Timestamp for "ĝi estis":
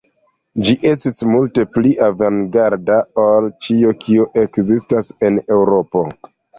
0.69-1.21